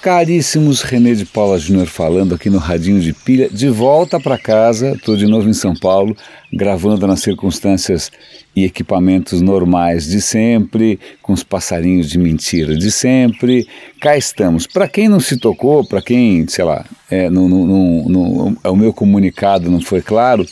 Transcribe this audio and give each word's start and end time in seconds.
Caríssimos, 0.00 0.82
René 0.82 1.14
de 1.14 1.24
Paula 1.24 1.58
Júnior 1.58 1.86
falando 1.86 2.34
aqui 2.34 2.48
no 2.48 2.58
Radinho 2.58 3.00
de 3.00 3.12
Pilha, 3.12 3.48
de 3.48 3.68
volta 3.68 4.20
para 4.20 4.38
casa, 4.38 4.92
estou 4.92 5.16
de 5.16 5.26
novo 5.26 5.48
em 5.48 5.52
São 5.52 5.74
Paulo, 5.74 6.16
gravando 6.52 7.06
nas 7.06 7.20
circunstâncias 7.20 8.10
e 8.54 8.64
equipamentos 8.64 9.40
normais 9.40 10.06
de 10.06 10.20
sempre, 10.20 10.98
com 11.20 11.32
os 11.32 11.42
passarinhos 11.42 12.08
de 12.08 12.18
mentira 12.18 12.76
de 12.76 12.90
sempre. 12.90 13.66
Cá 14.00 14.16
estamos. 14.16 14.66
Para 14.66 14.88
quem 14.88 15.08
não 15.08 15.20
se 15.20 15.36
tocou, 15.36 15.86
para 15.86 16.00
quem, 16.00 16.46
sei 16.48 16.64
lá, 16.64 16.84
é, 17.10 17.28
no, 17.28 17.48
no, 17.48 18.08
no, 18.08 18.58
o 18.64 18.76
meu 18.76 18.92
comunicado 18.92 19.70
não 19.70 19.80
foi 19.80 20.00
claro, 20.00 20.46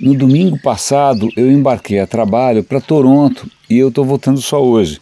no 0.00 0.14
domingo 0.14 0.58
passado 0.60 1.28
eu 1.36 1.50
embarquei 1.50 2.00
a 2.00 2.06
trabalho 2.06 2.64
para 2.64 2.80
Toronto 2.80 3.48
e 3.68 3.78
eu 3.78 3.88
estou 3.88 4.04
voltando 4.04 4.40
só 4.40 4.62
hoje. 4.62 5.00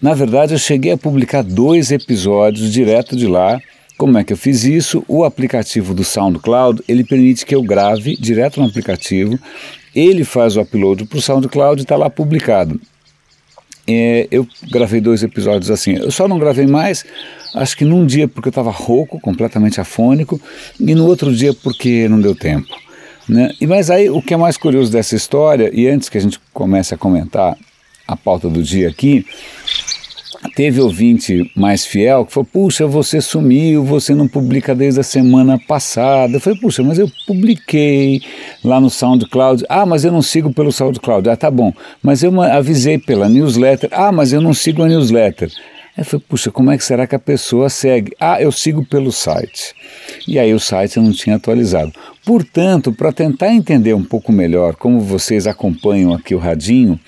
Na 0.00 0.14
verdade, 0.14 0.54
eu 0.54 0.58
cheguei 0.58 0.92
a 0.92 0.96
publicar 0.96 1.42
dois 1.42 1.92
episódios 1.92 2.72
direto 2.72 3.14
de 3.14 3.26
lá. 3.26 3.60
Como 3.98 4.16
é 4.16 4.24
que 4.24 4.32
eu 4.32 4.36
fiz 4.36 4.64
isso? 4.64 5.04
O 5.06 5.24
aplicativo 5.24 5.92
do 5.92 6.02
SoundCloud, 6.02 6.82
ele 6.88 7.04
permite 7.04 7.44
que 7.44 7.54
eu 7.54 7.62
grave 7.62 8.16
direto 8.16 8.60
no 8.60 8.66
aplicativo. 8.66 9.38
Ele 9.94 10.24
faz 10.24 10.56
o 10.56 10.62
upload 10.62 11.04
para 11.04 11.18
o 11.18 11.20
SoundCloud 11.20 11.80
e 11.80 11.84
está 11.84 11.96
lá 11.96 12.08
publicado. 12.08 12.80
É, 13.86 14.26
eu 14.30 14.46
gravei 14.70 15.02
dois 15.02 15.22
episódios 15.22 15.70
assim. 15.70 15.96
Eu 15.96 16.10
só 16.10 16.26
não 16.26 16.38
gravei 16.38 16.66
mais, 16.66 17.04
acho 17.54 17.76
que 17.76 17.84
num 17.84 18.06
dia 18.06 18.26
porque 18.26 18.48
eu 18.48 18.52
estava 18.52 18.70
rouco, 18.70 19.20
completamente 19.20 19.80
afônico, 19.80 20.40
e 20.78 20.94
no 20.94 21.06
outro 21.06 21.34
dia 21.34 21.52
porque 21.52 22.08
não 22.08 22.20
deu 22.20 22.34
tempo. 22.34 22.74
Né? 23.28 23.52
E, 23.60 23.66
mas 23.66 23.90
aí 23.90 24.08
o 24.08 24.22
que 24.22 24.32
é 24.32 24.36
mais 24.36 24.56
curioso 24.56 24.90
dessa 24.90 25.14
história, 25.14 25.70
e 25.74 25.88
antes 25.88 26.08
que 26.08 26.16
a 26.16 26.20
gente 26.20 26.40
comece 26.54 26.94
a 26.94 26.96
comentar 26.96 27.56
a 28.06 28.16
pauta 28.16 28.48
do 28.48 28.62
dia 28.62 28.88
aqui, 28.88 29.26
teve 30.54 30.80
ouvinte 30.80 31.50
mais 31.54 31.84
fiel 31.84 32.24
que 32.24 32.32
falou: 32.32 32.48
Puxa, 32.50 32.86
você 32.86 33.20
sumiu, 33.20 33.84
você 33.84 34.14
não 34.14 34.26
publica 34.26 34.74
desde 34.74 35.00
a 35.00 35.04
semana 35.04 35.58
passada. 35.58 36.36
Eu 36.36 36.40
falei: 36.40 36.58
Puxa, 36.58 36.82
mas 36.82 36.98
eu 36.98 37.10
publiquei 37.26 38.20
lá 38.64 38.80
no 38.80 38.90
SoundCloud. 38.90 39.64
Ah, 39.68 39.86
mas 39.86 40.04
eu 40.04 40.12
não 40.12 40.22
sigo 40.22 40.52
pelo 40.52 40.72
SoundCloud. 40.72 41.28
Ah, 41.28 41.36
tá 41.36 41.50
bom. 41.50 41.72
Mas 42.02 42.22
eu 42.22 42.40
avisei 42.40 42.98
pela 42.98 43.28
newsletter. 43.28 43.90
Ah, 43.92 44.12
mas 44.12 44.32
eu 44.32 44.40
não 44.40 44.54
sigo 44.54 44.82
a 44.82 44.88
newsletter. 44.88 45.50
Aí 45.96 46.02
eu 46.02 46.04
falei, 46.04 46.24
puxa, 46.28 46.50
como 46.50 46.70
é 46.70 46.78
que 46.78 46.84
será 46.84 47.06
que 47.06 47.16
a 47.16 47.18
pessoa 47.18 47.68
segue? 47.68 48.12
Ah, 48.18 48.40
eu 48.40 48.52
sigo 48.52 48.84
pelo 48.84 49.10
site. 49.10 49.74
E 50.26 50.38
aí 50.38 50.54
o 50.54 50.60
site 50.60 50.96
eu 50.96 51.02
não 51.02 51.12
tinha 51.12 51.36
atualizado. 51.36 51.92
Portanto, 52.24 52.92
para 52.92 53.12
tentar 53.12 53.52
entender 53.52 53.92
um 53.92 54.04
pouco 54.04 54.32
melhor 54.32 54.76
como 54.76 55.00
vocês 55.00 55.46
acompanham 55.46 56.14
aqui 56.14 56.34
o 56.34 56.38
Radinho, 56.38 56.98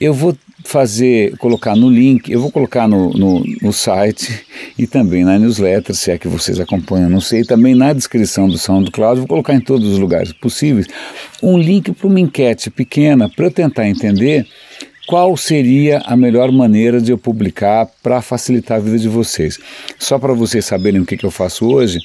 eu 0.00 0.14
vou 0.14 0.34
fazer, 0.64 1.36
colocar 1.38 1.76
no 1.76 1.88
link, 1.88 2.30
eu 2.30 2.40
vou 2.40 2.50
colocar 2.50 2.88
no, 2.88 3.10
no, 3.10 3.44
no, 3.60 3.72
site 3.72 4.44
e 4.78 4.86
também 4.86 5.24
na 5.24 5.38
newsletter, 5.38 5.94
se 5.94 6.10
é 6.10 6.18
que 6.18 6.28
vocês 6.28 6.60
acompanham, 6.60 7.10
não 7.10 7.20
sei, 7.20 7.44
também 7.44 7.74
na 7.74 7.92
descrição 7.92 8.48
do 8.48 8.58
SoundCloud, 8.58 9.20
vou 9.20 9.28
colocar 9.28 9.54
em 9.54 9.60
todos 9.60 9.88
os 9.88 9.98
lugares 9.98 10.32
possíveis, 10.32 10.86
um 11.42 11.58
link 11.58 11.92
para 11.92 12.06
uma 12.06 12.20
enquete 12.20 12.70
pequena 12.70 13.28
para 13.28 13.46
eu 13.46 13.50
tentar 13.50 13.88
entender 13.88 14.46
qual 15.06 15.36
seria 15.36 15.98
a 16.06 16.16
melhor 16.16 16.50
maneira 16.52 17.00
de 17.00 17.10
eu 17.10 17.18
publicar 17.18 17.86
para 18.02 18.22
facilitar 18.22 18.78
a 18.78 18.80
vida 18.80 18.98
de 18.98 19.08
vocês. 19.08 19.58
Só 19.98 20.18
para 20.18 20.32
vocês 20.32 20.64
saberem 20.64 21.00
o 21.00 21.06
que, 21.06 21.16
que 21.16 21.26
eu 21.26 21.30
faço 21.30 21.66
hoje, 21.66 21.98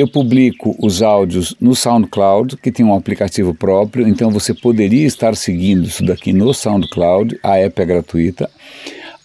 eu 0.00 0.08
publico 0.08 0.74
os 0.78 1.02
áudios 1.02 1.54
no 1.60 1.74
SoundCloud, 1.74 2.56
que 2.56 2.72
tem 2.72 2.84
um 2.84 2.94
aplicativo 2.94 3.54
próprio, 3.54 4.08
então 4.08 4.30
você 4.30 4.54
poderia 4.54 5.06
estar 5.06 5.36
seguindo 5.36 5.86
isso 5.86 6.04
daqui 6.04 6.32
no 6.32 6.54
SoundCloud, 6.54 7.38
a 7.42 7.58
app 7.58 7.82
é 7.82 7.84
gratuita. 7.84 8.50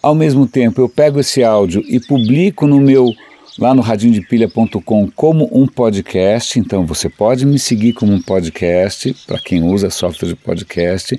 Ao 0.02 0.14
mesmo 0.14 0.46
tempo, 0.46 0.80
eu 0.80 0.88
pego 0.88 1.18
esse 1.18 1.42
áudio 1.42 1.82
e 1.88 1.98
publico 1.98 2.66
no 2.66 2.78
meu 2.78 3.12
lá 3.58 3.74
no 3.74 3.80
radindepilha.com 3.80 5.10
como 5.16 5.48
um 5.50 5.66
podcast, 5.66 6.58
então 6.58 6.84
você 6.84 7.08
pode 7.08 7.46
me 7.46 7.58
seguir 7.58 7.94
como 7.94 8.12
um 8.12 8.20
podcast, 8.20 9.16
para 9.26 9.38
quem 9.38 9.62
usa 9.62 9.88
software 9.88 10.28
de 10.28 10.36
podcast. 10.36 11.18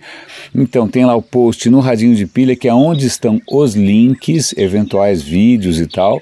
Então 0.53 0.88
tem 0.88 1.03
lá 1.03 1.16
o 1.16 1.22
post 1.22 1.67
no 1.67 1.79
Radinho 1.79 2.16
de 2.16 2.28
Pilha, 2.28 2.56
que 2.56 2.67
é 2.67 2.73
onde 2.73 3.07
estão 3.07 3.41
os 3.51 3.75
links, 3.75 4.53
eventuais 4.56 5.23
vídeos 5.23 5.79
e 5.79 5.88
tal 5.88 6.22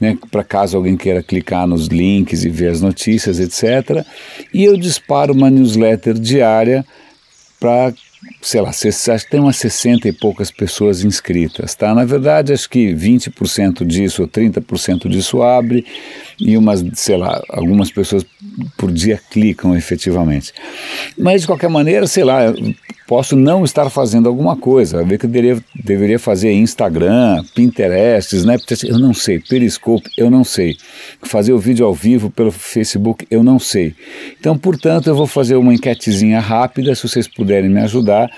né, 0.00 0.16
para 0.30 0.44
caso 0.44 0.76
alguém 0.76 0.96
queira 0.96 1.22
clicar 1.22 1.66
nos 1.66 1.86
links 1.86 2.44
e 2.44 2.48
ver 2.48 2.68
as 2.68 2.80
notícias, 2.80 3.40
etc. 3.40 4.04
E 4.52 4.64
eu 4.64 4.76
disparo 4.76 5.32
uma 5.32 5.50
newsletter 5.50 6.14
diária 6.14 6.84
para, 7.58 7.92
sei 8.40 8.60
lá, 8.60 8.70
tem 9.28 9.40
umas 9.40 9.56
60 9.56 10.08
e 10.08 10.12
poucas 10.12 10.50
pessoas 10.50 11.02
inscritas, 11.02 11.74
tá? 11.74 11.94
Na 11.94 12.04
verdade, 12.04 12.52
acho 12.52 12.70
que 12.70 12.94
20% 12.94 13.84
disso 13.84 14.22
ou 14.22 14.28
30% 14.28 15.08
disso 15.08 15.42
abre 15.42 15.84
e 16.40 16.56
umas, 16.56 16.84
sei 16.94 17.16
lá, 17.16 17.42
algumas 17.48 17.90
pessoas 17.90 18.24
por 18.76 18.92
dia 18.92 19.20
clicam 19.30 19.76
efetivamente. 19.76 20.52
Mas, 21.16 21.42
de 21.42 21.46
qualquer 21.46 21.68
maneira, 21.68 22.06
sei 22.06 22.24
lá, 22.24 22.52
posso 23.06 23.34
não 23.34 23.64
estar 23.64 23.88
fazendo 23.90 24.28
alguma 24.28 24.54
coisa, 24.54 25.02
ver 25.02 25.18
que 25.18 25.26
eu 25.26 25.30
deveria, 25.30 25.62
deveria 25.84 26.18
fazer 26.18 26.52
Instagram, 26.52 27.42
Pinterest, 27.54 28.36
Snapchat, 28.36 28.86
eu 28.86 28.98
não 28.98 29.14
sei, 29.14 29.40
Periscope, 29.40 30.08
eu 30.16 30.30
não 30.30 30.44
sei, 30.44 30.76
fazer 31.22 31.52
o 31.52 31.58
vídeo 31.58 31.86
ao 31.86 31.94
vivo 31.94 32.30
pelo 32.30 32.52
Facebook, 32.52 33.26
eu 33.30 33.42
não 33.42 33.58
sei. 33.58 33.94
Então, 34.38 34.56
portanto, 34.58 35.08
eu 35.08 35.14
vou 35.14 35.26
fazer 35.26 35.56
uma 35.56 35.72
enquetezinha 35.72 36.38
rápida, 36.38 36.94
se 36.94 37.08
vocês 37.08 37.26
puderem 37.26 37.70
me 37.70 37.80
ajudar, 37.80 38.30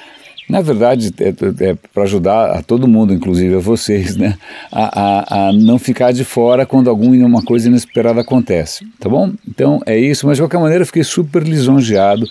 na 0.51 0.61
verdade, 0.61 1.15
é, 1.21 1.29
é, 1.29 1.71
é 1.71 1.77
para 1.95 2.03
ajudar 2.03 2.51
a 2.51 2.63
todo 2.63 2.89
mundo, 2.89 3.15
inclusive 3.15 3.55
a 3.55 3.59
vocês, 3.59 4.17
né, 4.17 4.37
a, 4.71 5.01
a, 5.01 5.49
a, 5.49 5.53
não 5.53 5.79
ficar 5.79 6.13
de 6.13 6.25
fora 6.25 6.67
quando 6.67 6.91
alguma 6.91 7.43
coisa 7.43 7.69
inesperada 7.69 8.21
acontece, 8.21 8.87
tá 8.99 9.09
bom? 9.09 9.33
Então 9.49 9.81
é 9.87 9.99
isso, 9.99 10.27
mas 10.27 10.37
de 10.37 10.43
qualquer 10.43 10.59
maneira 10.59 10.83
eu 10.83 10.87
fiquei 10.87 11.05
super 11.05 11.43
lisonjeado 11.43 12.27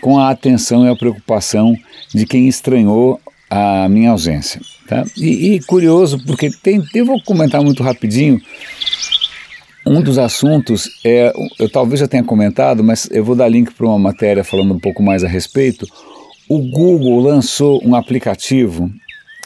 com 0.00 0.18
a 0.18 0.30
atenção 0.30 0.84
e 0.84 0.90
a 0.90 0.96
preocupação 0.96 1.76
de 2.12 2.26
quem 2.26 2.48
estranhou 2.48 3.20
a 3.48 3.88
minha 3.88 4.10
ausência. 4.10 4.60
Tá? 4.88 5.04
E, 5.16 5.54
e 5.54 5.60
curioso, 5.60 6.18
porque 6.26 6.50
tem, 6.50 6.82
eu 6.94 7.06
vou 7.06 7.22
comentar 7.22 7.62
muito 7.62 7.82
rapidinho. 7.82 8.40
Um 9.86 10.00
dos 10.00 10.18
assuntos 10.18 10.88
é, 11.04 11.32
eu 11.58 11.68
talvez 11.68 12.00
já 12.00 12.08
tenha 12.08 12.22
comentado, 12.22 12.84
mas 12.84 13.08
eu 13.10 13.24
vou 13.24 13.34
dar 13.34 13.48
link 13.48 13.72
para 13.74 13.86
uma 13.86 13.98
matéria 13.98 14.44
falando 14.44 14.74
um 14.74 14.78
pouco 14.78 15.02
mais 15.02 15.24
a 15.24 15.28
respeito. 15.28 15.86
O 16.54 16.58
Google 16.58 17.18
lançou 17.18 17.82
um 17.82 17.94
aplicativo 17.94 18.92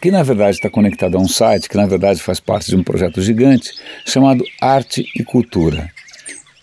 que 0.03 0.11
na 0.11 0.25
verdade 0.25 0.56
está 0.56 0.69
conectado 0.69 1.17
a 1.17 1.21
um 1.21 1.28
site, 1.28 1.69
que 1.69 1.77
na 1.77 1.87
verdade 1.87 2.21
faz 2.21 2.41
parte 2.41 2.69
de 2.69 2.75
um 2.75 2.83
projeto 2.83 3.22
gigante 3.22 3.71
chamado 4.05 4.43
Arte 4.61 5.09
e 5.15 5.22
Cultura. 5.22 5.89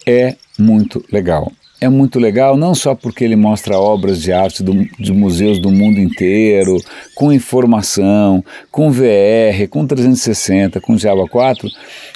É 0.05 0.35
muito 0.59 1.01
legal 1.09 1.49
é 1.83 1.89
muito 1.89 2.17
legal, 2.17 2.55
não 2.55 2.73
só 2.73 2.95
porque 2.95 3.25
ele 3.25 3.35
mostra 3.35 3.77
obras 3.77 4.21
de 4.21 4.31
arte 4.31 4.63
do, 4.63 4.73
de 4.97 5.11
museus 5.11 5.59
do 5.59 5.69
mundo 5.69 5.99
inteiro, 5.99 6.77
com 7.13 7.31
informação, 7.31 8.43
com 8.71 8.89
VR, 8.89 9.67
com 9.69 9.85
360, 9.85 10.79
com 10.79 10.97
Java 10.97 11.27
4, 11.27 11.69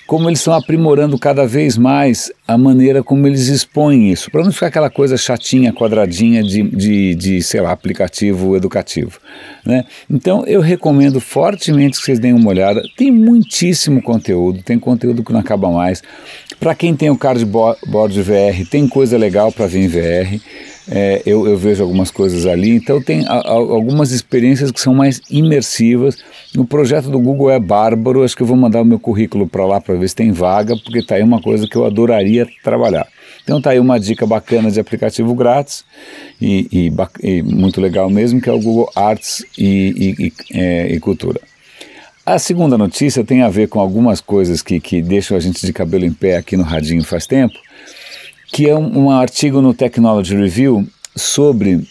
como 0.08 0.30
eles 0.30 0.40
estão 0.40 0.54
aprimorando 0.54 1.20
cada 1.20 1.46
vez 1.46 1.78
mais 1.78 2.32
a 2.48 2.58
maneira 2.58 3.04
como 3.04 3.28
eles 3.28 3.48
expõem 3.48 4.10
isso, 4.10 4.32
para 4.32 4.42
não 4.42 4.54
ficar 4.54 4.68
aquela 4.68 4.90
coisa 4.90 5.18
chatinha, 5.18 5.74
quadradinha 5.74 6.42
de, 6.42 6.64
de, 6.64 7.14
de, 7.14 7.44
sei 7.44 7.60
lá, 7.60 7.72
aplicativo 7.72 8.56
educativo. 8.56 9.20
Né? 9.66 9.84
Então 10.10 10.46
eu 10.48 10.62
recomendo 10.62 11.20
fortemente 11.20 12.00
que 12.00 12.06
vocês 12.06 12.20
deem 12.20 12.34
uma 12.34 12.50
olhada. 12.50 12.82
Tem 12.96 13.12
muitíssimo 13.12 14.02
conteúdo, 14.02 14.64
tem 14.64 14.80
conteúdo 14.80 15.24
que 15.26 15.34
não 15.34 15.42
acaba 15.42 15.70
mais. 15.70 16.02
Para 16.60 16.74
quem 16.74 16.96
tem 16.96 17.10
o 17.10 17.18
cardboard 17.18 18.22
VR, 18.22 18.68
tem 18.70 18.88
coisa 18.88 19.18
legal 19.18 19.52
para 19.52 19.68
ver 19.68 19.80
em 19.80 19.88
VR. 19.88 20.42
É, 20.90 21.22
eu, 21.26 21.46
eu, 21.46 21.58
vejo 21.58 21.84
algumas 21.84 22.10
coisas 22.10 22.46
ali, 22.46 22.72
então 22.72 23.02
tem 23.02 23.28
a, 23.28 23.34
a, 23.34 23.52
algumas 23.52 24.12
experiências 24.12 24.72
que 24.72 24.80
são 24.80 24.94
mais 24.94 25.22
imersivas. 25.30 26.18
O 26.58 26.64
projeto 26.64 27.10
do 27.10 27.20
Google 27.20 27.52
é 27.52 27.60
bárbaro, 27.60 28.24
acho 28.24 28.36
que 28.36 28.42
eu 28.42 28.48
vou 28.48 28.56
mandar 28.56 28.82
o 28.82 28.86
meu 28.86 28.98
currículo 28.98 29.48
para 29.48 29.66
lá 29.66 29.82
para 29.82 29.96
ver 29.96 30.08
se 30.08 30.16
tem 30.16 30.32
vaga, 30.32 30.78
porque 30.78 31.00
está 31.00 31.16
aí 31.16 31.24
uma 31.24 31.42
coisa 31.42 31.68
que 31.68 31.76
eu 31.76 31.86
adoraria 31.86 32.48
trabalhar. 32.64 33.06
Então 33.44 33.58
está 33.58 33.72
aí 33.72 33.80
uma 33.80 34.00
dica 34.00 34.26
bacana 34.26 34.72
de 34.72 34.80
aplicativo 34.80 35.36
grátis 35.36 35.84
e, 36.42 36.68
e, 36.72 36.92
e, 37.22 37.44
muito 37.44 37.82
legal 37.82 38.10
mesmo, 38.10 38.42
que 38.42 38.50
é 38.50 38.54
o 38.54 38.60
Google 38.60 38.90
Arts 38.96 39.46
e, 39.58 40.16
e, 40.18 40.34
é, 40.54 40.94
e 40.94 41.00
Cultura. 41.00 41.42
A 42.28 42.38
segunda 42.38 42.78
notícia 42.78 43.24
tem 43.24 43.42
a 43.42 43.48
ver 43.48 43.70
com 43.70 43.80
algumas 43.80 44.20
coisas 44.20 44.62
que, 44.62 44.82
que 44.82 45.02
deixam 45.02 45.38
a 45.38 45.40
gente 45.40 45.66
de 45.66 45.72
cabelo 45.72 46.04
em 46.04 46.12
pé 46.12 46.36
aqui 46.36 46.58
no 46.58 46.64
Radinho 46.64 47.02
faz 47.06 47.26
tempo, 47.26 47.58
que 48.48 48.68
é 48.68 48.76
um, 48.76 49.06
um 49.06 49.12
artigo 49.12 49.62
no 49.62 49.74
Technology 49.74 50.36
Review 50.36 50.86
sobre 51.16 51.88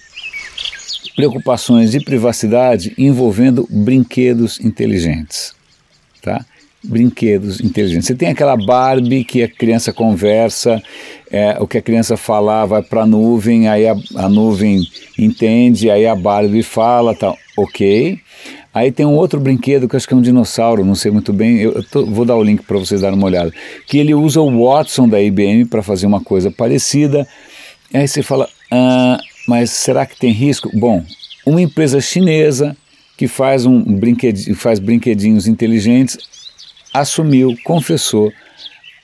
preocupações 1.17 1.91
de 1.91 2.01
privacidade 2.01 2.93
envolvendo 2.99 3.67
brinquedos 3.71 4.61
inteligentes, 4.61 5.55
tá? 6.21 6.45
Brinquedos 6.85 7.59
inteligentes. 7.63 8.07
Você 8.07 8.15
tem 8.15 8.29
aquela 8.29 8.59
Barbie 8.59 9.25
que 9.25 9.43
a 9.43 9.49
criança 9.49 9.91
conversa, 9.91 10.83
é, 11.31 11.57
o 11.59 11.67
que 11.67 11.79
a 11.79 11.83
criança 11.83 12.15
falar 12.15 12.67
vai 12.67 12.83
para 12.83 13.05
a 13.05 13.07
nuvem, 13.07 13.69
aí 13.69 13.87
a, 13.89 14.29
nuvem 14.29 14.87
entende, 15.19 15.91
aí 15.91 16.07
a 16.07 16.15
Barbie 16.15 16.63
fala, 16.63 17.15
tá, 17.15 17.35
ok. 17.57 18.21
Aí 18.77 18.93
tem 18.93 19.07
um 19.07 19.15
outro 19.15 19.41
brinquedo 19.41 19.89
que 19.89 19.97
acho 19.97 20.07
que 20.07 20.13
é 20.13 20.17
um 20.17 20.21
dinossauro, 20.21 20.85
não 20.85 20.95
sei 20.95 21.11
muito 21.11 21.33
bem, 21.33 21.61
eu, 21.61 21.83
tô, 21.83 22.05
vou 22.05 22.27
dar 22.27 22.37
o 22.37 22.43
link 22.43 22.63
para 22.63 22.77
vocês 22.77 23.01
darem 23.01 23.17
uma 23.17 23.27
olhada, 23.27 23.51
que 23.87 23.97
ele 23.97 24.13
usa 24.13 24.39
o 24.39 24.65
Watson 24.67 25.09
da 25.09 25.19
IBM 25.19 25.65
para 25.65 25.83
fazer 25.83 26.07
uma 26.07 26.21
coisa 26.21 26.51
parecida. 26.51 27.27
Aí 27.95 28.07
você 28.07 28.23
fala, 28.23 28.47
ah, 28.71 29.19
mas 29.49 29.71
será 29.71 30.05
que 30.05 30.19
tem 30.19 30.31
risco? 30.31 30.71
Bom, 30.75 31.03
uma 31.47 31.63
empresa 31.63 32.03
chinesa 32.03 32.77
que 33.17 33.27
faz, 33.27 33.65
um 33.65 33.81
brinquedinho, 33.81 34.55
faz 34.55 34.79
brinquedinhos 34.79 35.47
inteligentes 35.47 36.19
assumiu, 37.01 37.57
confessou, 37.65 38.31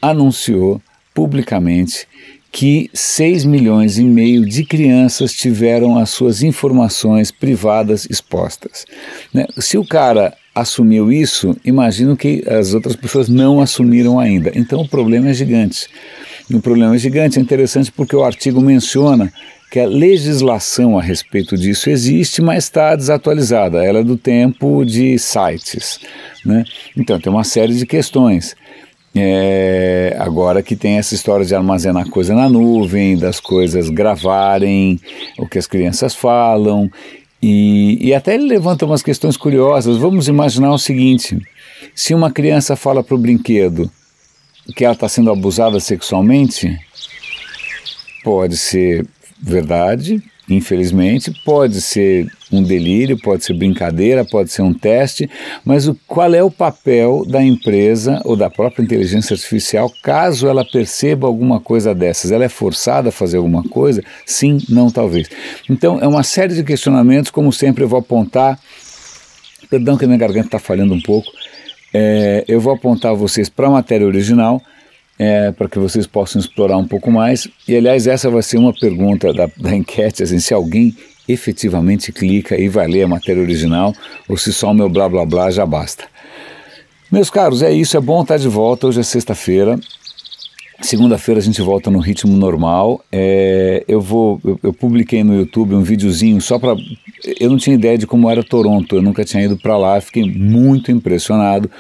anunciou 0.01 0.83
publicamente 1.15 2.07
que 2.53 2.91
6 2.93 3.47
milhões 3.47 3.97
e 3.97 4.05
meio 4.05 4.45
de 4.45 4.63
crianças 4.63 5.33
tiveram 5.33 5.97
as 5.99 6.11
suas 6.11 6.43
informações 6.43 7.31
privadas 7.31 8.07
expostas. 8.11 8.85
Né? 9.33 9.47
Se 9.59 9.79
o 9.79 9.85
cara 9.85 10.35
assumiu 10.55 11.11
isso, 11.11 11.57
imagino 11.65 12.15
que 12.15 12.45
as 12.47 12.75
outras 12.75 12.95
pessoas 12.95 13.27
não 13.27 13.59
assumiram 13.59 14.21
ainda. 14.21 14.53
Então 14.55 14.83
o 14.83 14.89
problema 14.89 15.31
é 15.31 15.35
gigante. 15.35 15.89
O 16.53 16.61
problema 16.61 16.95
é 16.95 16.99
gigante, 16.99 17.39
é 17.39 17.43
interessante 17.43 17.91
porque 17.91 18.15
o 18.15 18.23
artigo 18.23 18.61
menciona 18.61 19.33
que 19.71 19.81
a 19.81 19.87
legislação 19.87 20.99
a 20.99 21.03
respeito 21.03 21.57
disso 21.57 21.89
existe, 21.89 22.43
mas 22.43 22.65
está 22.65 22.95
desatualizada. 22.95 23.83
Ela 23.83 24.01
é 24.01 24.05
do 24.05 24.19
tempo 24.19 24.85
de 24.85 25.19
sites. 25.19 25.99
Né? 26.45 26.65
Então 26.95 27.19
tem 27.19 27.33
uma 27.33 27.45
série 27.45 27.75
de 27.75 27.87
questões. 27.87 28.55
É, 29.15 29.72
agora 30.33 30.63
que 30.63 30.75
tem 30.75 30.97
essa 30.97 31.15
história 31.15 31.45
de 31.45 31.55
armazenar 31.55 32.09
coisa 32.09 32.35
na 32.35 32.49
nuvem, 32.49 33.19
das 33.19 33.39
coisas 33.39 33.91
gravarem 33.91 34.99
o 35.39 35.47
que 35.47 35.59
as 35.59 35.67
crianças 35.67 36.15
falam, 36.15 36.91
e, 37.43 37.99
e 38.01 38.15
até 38.15 38.35
ele 38.35 38.47
levanta 38.47 38.87
umas 38.87 39.03
questões 39.03 39.37
curiosas. 39.37 39.99
Vamos 39.99 40.29
imaginar 40.29 40.73
o 40.73 40.79
seguinte: 40.79 41.39
se 41.95 42.15
uma 42.15 42.31
criança 42.31 42.75
fala 42.77 43.05
para 43.05 43.15
o 43.15 43.19
brinquedo 43.19 43.91
que 44.75 44.87
ela 44.87 44.95
está 44.95 45.07
sendo 45.07 45.31
abusada 45.31 45.79
sexualmente, 45.79 46.79
pode 48.25 48.57
ser 48.57 49.07
verdade, 49.43 50.23
infelizmente, 50.49 51.33
pode 51.45 51.81
ser 51.81 52.31
um 52.51 52.63
delírio, 52.63 53.19
pode 53.19 53.45
ser 53.45 53.55
brincadeira, 53.55 54.25
pode 54.25 54.53
ser 54.53 54.63
um 54.63 54.73
teste, 54.73 55.29
mas 55.65 55.89
o, 55.89 55.97
qual 56.07 56.33
é 56.33 56.43
o 56.43 56.51
papel 56.51 57.25
da 57.27 57.43
empresa 57.43 58.21
ou 58.25 58.37
da 58.37 58.49
própria 58.49 58.83
inteligência 58.83 59.35
artificial 59.35 59.91
caso 60.03 60.47
ela 60.47 60.65
perceba 60.65 61.27
alguma 61.27 61.59
coisa 61.59 61.95
dessas? 61.95 62.31
Ela 62.31 62.45
é 62.45 62.49
forçada 62.49 63.09
a 63.09 63.13
fazer 63.13 63.39
alguma 63.39 63.63
coisa? 63.65 64.03
Sim, 64.25 64.59
não, 64.69 64.91
talvez. 64.91 65.29
Então, 65.69 65.99
é 66.01 66.07
uma 66.07 66.23
série 66.23 66.55
de 66.55 66.63
questionamentos, 66.63 67.31
como 67.31 67.53
sempre 67.53 67.83
eu 67.83 67.89
vou 67.89 67.99
apontar, 67.99 68.59
perdão 69.69 69.97
que 69.97 70.07
minha 70.07 70.19
garganta 70.19 70.47
está 70.47 70.59
falhando 70.59 70.95
um 70.95 71.01
pouco, 71.01 71.29
é, 71.95 72.45
eu 72.47 72.61
vou 72.61 72.73
apontar 72.73 73.15
vocês 73.15 73.49
para 73.49 73.67
a 73.67 73.71
matéria 73.71 74.07
original, 74.07 74.63
é, 75.19 75.53
para 75.53 75.69
que 75.69 75.79
vocês 75.79 76.07
possam 76.07 76.41
explorar 76.41 76.77
um 76.77 76.87
pouco 76.87 77.11
mais. 77.11 77.49
E, 77.67 77.77
aliás, 77.77 78.07
essa 78.07 78.31
vai 78.31 78.43
ser 78.43 78.59
uma 78.59 78.73
pergunta 78.73 79.33
da, 79.33 79.49
da 79.57 79.75
enquete, 79.75 80.23
assim, 80.23 80.39
se 80.39 80.53
alguém 80.55 80.95
efetivamente 81.29 82.13
clica 82.13 82.59
e 82.59 82.69
vai 82.69 82.87
ler 82.89 83.05
a 83.05 83.09
matéria 83.09 83.43
original, 83.43 83.95
ou 84.29 84.37
se 84.37 84.53
só 84.53 84.71
o 84.71 84.75
meu 84.75 84.89
blá 84.89 85.09
blá 85.09 85.25
blá 85.25 85.51
já 85.51 85.65
basta. 85.65 86.05
Meus 87.11 87.29
caros, 87.29 87.63
é 87.63 87.71
isso, 87.71 87.97
é 87.97 88.01
bom 88.01 88.23
estar 88.23 88.39
de 88.39 88.49
volta. 88.49 88.87
Hoje 88.87 89.01
é 89.01 89.03
sexta-feira. 89.03 89.79
Segunda-feira 90.81 91.41
a 91.41 91.43
gente 91.43 91.61
volta 91.63 91.91
no 91.91 91.99
ritmo 91.99 92.37
normal. 92.37 93.05
É, 93.13 93.85
eu 93.87 94.01
vou, 94.01 94.41
eu, 94.43 94.59
eu, 94.63 94.73
publiquei 94.73 95.23
no 95.23 95.37
YouTube 95.37 95.75
um 95.75 95.83
videozinho 95.83 96.41
só 96.41 96.59
para, 96.59 96.75
eu 97.39 97.51
não 97.51 97.57
tinha 97.57 97.75
ideia 97.75 97.97
de 97.97 98.07
como 98.07 98.29
era 98.29 98.43
Toronto. 98.43 98.97
Eu 98.97 99.03
nunca 99.03 99.25
tinha 99.25 99.45
ido 99.45 99.57
para 99.57 99.77
lá. 99.77 100.01
Fiquei 100.01 100.25
muito 100.25 100.91
impressionado. 100.91 101.71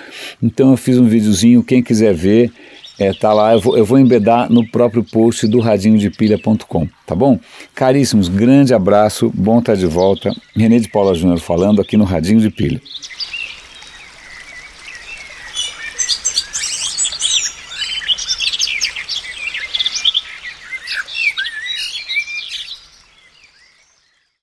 Então 0.40 0.70
eu 0.70 0.76
fiz 0.76 0.99
um 0.99 1.06
videozinho. 1.06 1.64
Quem 1.64 1.82
quiser 1.82 2.14
ver, 2.14 2.52
é, 2.99 3.12
tá 3.12 3.33
lá, 3.33 3.55
eu 3.55 3.61
vou, 3.61 3.77
eu 3.77 3.85
vou 3.85 3.99
embedar 3.99 4.50
no 4.50 4.67
próprio 4.67 5.03
post 5.03 5.47
do 5.47 5.61
radinhodepilha.com, 5.61 6.89
tá 7.06 7.15
bom? 7.15 7.39
Caríssimos, 7.75 8.29
grande 8.29 8.75
abraço, 8.75 9.31
bom 9.35 9.59
estar 9.59 9.75
de 9.75 9.87
volta. 9.87 10.35
René 10.55 10.79
de 10.79 10.89
Paula 10.89 11.15
Júnior 11.15 11.39
falando 11.41 11.81
aqui 11.81 11.97
no 11.97 12.05
Radinho 12.05 12.41
de 12.41 12.50
Pilha. 12.50 12.81